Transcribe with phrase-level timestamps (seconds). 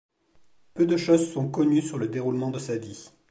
[0.73, 3.11] Peu de choses sont connues sur le déroulement de sa vie.